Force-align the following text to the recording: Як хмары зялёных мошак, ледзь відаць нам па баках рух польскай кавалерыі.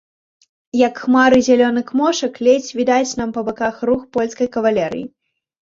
Як 0.87 0.93
хмары 1.01 1.37
зялёных 1.49 1.87
мошак, 2.01 2.39
ледзь 2.47 2.71
відаць 2.79 3.13
нам 3.23 3.29
па 3.39 3.47
баках 3.51 3.75
рух 3.91 4.01
польскай 4.19 4.47
кавалерыі. 4.57 5.05